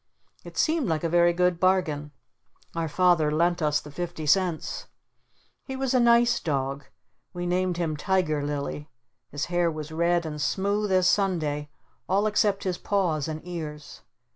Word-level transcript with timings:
It 0.43 0.57
seemed 0.57 0.87
like 0.87 1.03
a 1.03 1.09
very 1.09 1.31
good 1.31 1.59
bargain. 1.59 2.09
Our 2.73 2.89
Father 2.89 3.31
lent 3.31 3.61
us 3.61 3.79
the 3.79 3.91
fifty 3.91 4.25
cents. 4.25 4.87
He 5.63 5.75
was 5.75 5.93
a 5.93 5.99
nice 5.99 6.39
dog. 6.39 6.85
We 7.33 7.45
named 7.45 7.77
him 7.77 7.95
Tiger 7.95 8.41
Lily. 8.41 8.89
His 9.29 9.45
hair 9.53 9.69
was 9.69 9.91
red 9.91 10.25
and 10.25 10.41
smooth 10.41 10.91
as 10.91 11.07
Sunday 11.07 11.69
all 12.09 12.25
except 12.25 12.63
his 12.63 12.79
paws 12.79 13.27
and 13.27 13.47
ears. 13.47 14.01